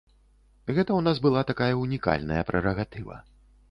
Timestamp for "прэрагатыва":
2.53-3.25